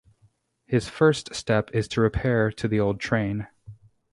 His 0.65 0.89
first 0.89 1.35
step 1.35 1.69
is 1.75 1.87
to 1.89 2.01
repair 2.01 2.51
to 2.53 2.67
the 2.67 2.79
old 2.79 2.99
trail. 2.99 3.41